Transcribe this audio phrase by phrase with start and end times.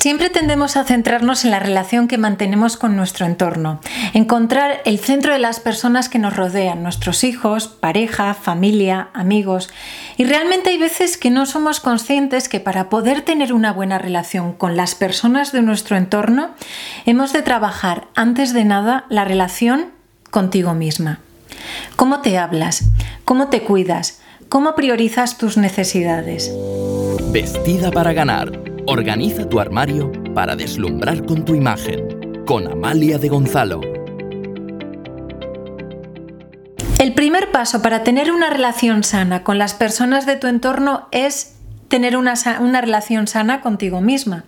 [0.00, 3.82] Siempre tendemos a centrarnos en la relación que mantenemos con nuestro entorno,
[4.14, 9.68] encontrar el centro de las personas que nos rodean, nuestros hijos, pareja, familia, amigos.
[10.16, 14.54] Y realmente hay veces que no somos conscientes que para poder tener una buena relación
[14.54, 16.52] con las personas de nuestro entorno,
[17.04, 19.90] hemos de trabajar antes de nada la relación
[20.30, 21.20] contigo misma.
[21.96, 22.84] ¿Cómo te hablas?
[23.26, 24.22] ¿Cómo te cuidas?
[24.48, 26.50] ¿Cómo priorizas tus necesidades?
[27.32, 32.44] Vestida para ganar Organiza tu armario para deslumbrar con tu imagen.
[32.44, 33.80] Con Amalia de Gonzalo.
[36.98, 41.54] El primer paso para tener una relación sana con las personas de tu entorno es
[41.86, 44.42] tener una, una, relación sana contigo misma.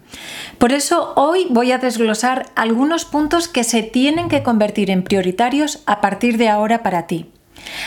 [0.59, 5.85] Por eso hoy voy a desglosar algunos puntos que se tienen que convertir en prioritarios
[5.87, 7.31] a partir de ahora para ti,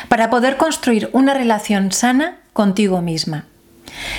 [0.08, 3.44] para poder construir una relación sana contigo misma.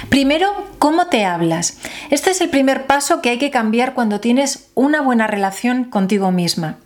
[0.09, 1.79] Primero, ¿cómo te hablas?
[2.11, 6.31] Este es el primer paso que hay que cambiar cuando tienes una buena relación contigo
[6.31, 6.79] misma.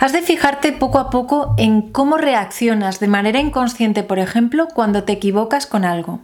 [0.00, 5.04] Has de fijarte poco a poco en cómo reaccionas de manera inconsciente, por ejemplo, cuando
[5.04, 6.20] te equivocas con algo.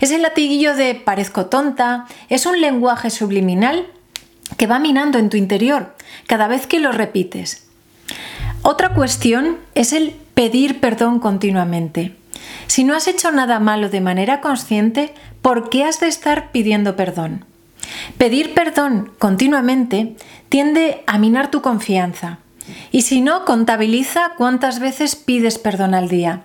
[0.00, 3.86] Es el latiguillo de parezco tonta, es un lenguaje subliminal
[4.56, 5.94] que va minando en tu interior
[6.26, 7.66] cada vez que lo repites.
[8.62, 12.14] Otra cuestión es el pedir perdón continuamente.
[12.66, 16.96] Si no has hecho nada malo de manera consciente, ¿por qué has de estar pidiendo
[16.96, 17.44] perdón?
[18.18, 20.16] Pedir perdón continuamente
[20.48, 22.38] tiende a minar tu confianza.
[22.90, 26.42] Y si no, contabiliza cuántas veces pides perdón al día.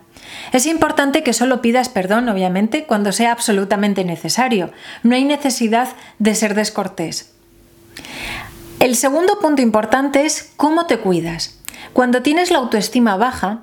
[0.52, 4.72] Es importante que solo pidas perdón, obviamente, cuando sea absolutamente necesario.
[5.04, 5.89] No hay necesidad
[6.20, 7.34] de ser descortés.
[8.80, 11.59] El segundo punto importante es cómo te cuidas.
[11.94, 13.61] Cuando tienes la autoestima baja,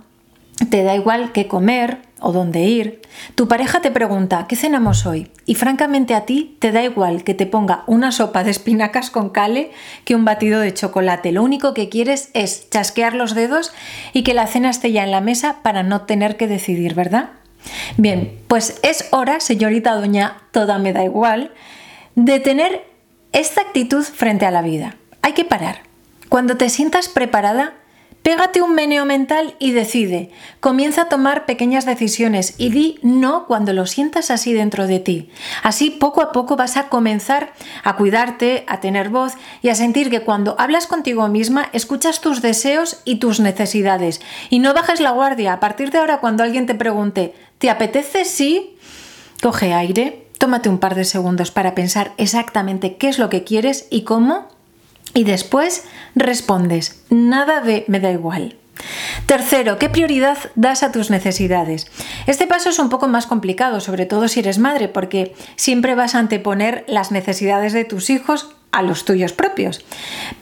[0.71, 3.03] te da igual qué comer o dónde ir.
[3.34, 5.30] Tu pareja te pregunta, ¿qué cenamos hoy?
[5.44, 9.28] Y francamente a ti te da igual que te ponga una sopa de espinacas con
[9.28, 9.70] cale
[10.05, 11.33] que un batido de chocolate.
[11.33, 13.72] Lo único que quieres es chasquear los dedos
[14.14, 17.30] y que la cena esté ya en la mesa para no tener que decidir, ¿verdad?
[17.98, 21.52] Bien, pues es hora, señorita doña, toda me da igual,
[22.14, 22.84] de tener
[23.33, 24.96] esta actitud frente a la vida.
[25.20, 25.80] Hay que parar.
[26.29, 27.74] Cuando te sientas preparada,
[28.24, 30.30] Pégate un meneo mental y decide.
[30.61, 35.29] Comienza a tomar pequeñas decisiones y di no cuando lo sientas así dentro de ti.
[35.62, 37.52] Así poco a poco vas a comenzar
[37.83, 42.40] a cuidarte, a tener voz y a sentir que cuando hablas contigo misma escuchas tus
[42.40, 44.23] deseos y tus necesidades.
[44.48, 45.52] Y no bajes la guardia.
[45.52, 48.24] A partir de ahora cuando alguien te pregunte, ¿te apetece?
[48.24, 48.79] Sí.
[49.42, 53.86] Coge aire, tómate un par de segundos para pensar exactamente qué es lo que quieres
[53.90, 54.48] y cómo
[55.13, 55.85] y después
[56.15, 58.57] respondes, nada de me da igual.
[59.27, 61.87] Tercero, ¿qué prioridad das a tus necesidades?
[62.27, 66.14] Este paso es un poco más complicado, sobre todo si eres madre, porque siempre vas
[66.14, 69.85] a anteponer las necesidades de tus hijos a los tuyos propios.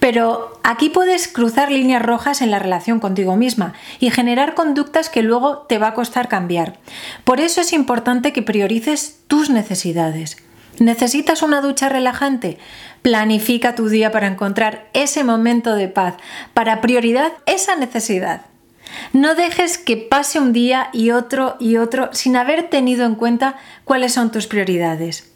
[0.01, 5.23] Pero aquí puedes cruzar líneas rojas en la relación contigo misma y generar conductas que
[5.23, 6.79] luego te va a costar cambiar.
[7.25, 10.39] Por eso es importante que priorices tus necesidades.
[10.79, 12.59] ¿Necesitas una ducha relajante?
[13.03, 16.15] Planifica tu día para encontrar ese momento de paz,
[16.55, 18.43] para prioridad esa necesidad.
[19.13, 23.57] No dejes que pase un día y otro y otro sin haber tenido en cuenta
[23.85, 25.31] cuáles son tus prioridades.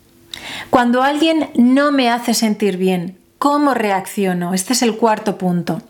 [0.70, 4.54] Cuando alguien no me hace sentir bien, ¿cómo reacciono?
[4.54, 5.80] Este es el cuarto punto.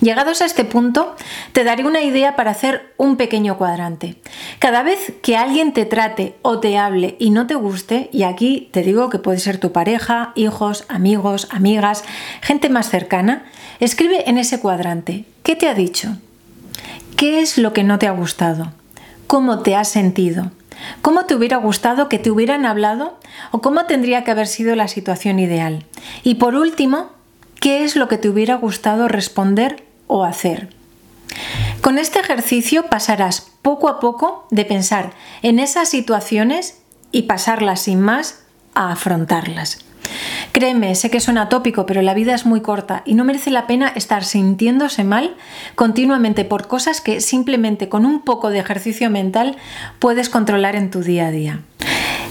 [0.00, 1.14] Llegados a este punto,
[1.52, 4.16] te daré una idea para hacer un pequeño cuadrante.
[4.58, 8.68] Cada vez que alguien te trate o te hable y no te guste, y aquí
[8.72, 12.04] te digo que puede ser tu pareja, hijos, amigos, amigas,
[12.40, 13.44] gente más cercana,
[13.80, 16.16] escribe en ese cuadrante qué te ha dicho,
[17.16, 18.72] qué es lo que no te ha gustado,
[19.26, 20.50] cómo te has sentido,
[21.02, 23.18] cómo te hubiera gustado que te hubieran hablado
[23.50, 25.84] o cómo tendría que haber sido la situación ideal.
[26.22, 27.10] Y por último,
[27.64, 30.68] ¿Qué es lo que te hubiera gustado responder o hacer?
[31.80, 38.02] Con este ejercicio pasarás poco a poco de pensar en esas situaciones y pasarlas sin
[38.02, 39.78] más a afrontarlas.
[40.52, 43.66] Créeme, sé que suena tópico, pero la vida es muy corta y no merece la
[43.66, 45.34] pena estar sintiéndose mal
[45.74, 49.56] continuamente por cosas que simplemente con un poco de ejercicio mental
[50.00, 51.60] puedes controlar en tu día a día.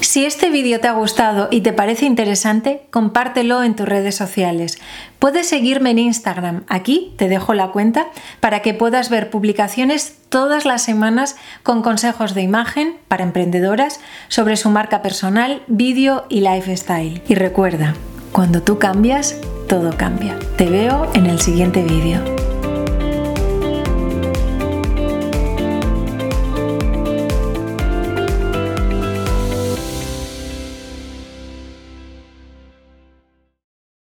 [0.04, 4.78] Si este vídeo te ha gustado y te parece interesante, compártelo en tus redes sociales.
[5.18, 8.08] Puedes seguirme en Instagram, aquí te dejo la cuenta,
[8.42, 14.58] para que puedas ver publicaciones todas las semanas con consejos de imagen para emprendedoras sobre
[14.58, 17.24] su marca personal, vídeo y lifestyle.
[17.30, 17.96] Y recuerda,
[18.34, 19.38] cuando tú cambias,
[19.70, 20.38] todo cambia.
[20.58, 22.53] Te veo en el siguiente vídeo.